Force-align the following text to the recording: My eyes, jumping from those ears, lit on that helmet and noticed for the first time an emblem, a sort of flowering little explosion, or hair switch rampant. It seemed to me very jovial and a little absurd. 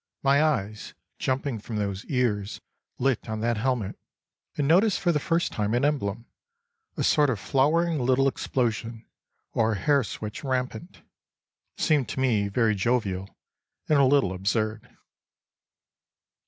My 0.23 0.41
eyes, 0.43 0.95
jumping 1.19 1.59
from 1.59 1.75
those 1.75 2.05
ears, 2.05 2.59
lit 2.97 3.29
on 3.29 3.39
that 3.41 3.57
helmet 3.57 3.99
and 4.57 4.67
noticed 4.67 4.99
for 4.99 5.11
the 5.11 5.19
first 5.19 5.51
time 5.51 5.75
an 5.75 5.85
emblem, 5.85 6.25
a 6.97 7.03
sort 7.03 7.29
of 7.29 7.39
flowering 7.39 7.99
little 7.99 8.27
explosion, 8.27 9.05
or 9.53 9.75
hair 9.75 10.03
switch 10.03 10.43
rampant. 10.43 11.03
It 11.77 11.81
seemed 11.83 12.09
to 12.09 12.19
me 12.19 12.47
very 12.47 12.73
jovial 12.73 13.37
and 13.87 13.99
a 13.99 14.05
little 14.05 14.33
absurd. 14.33 14.97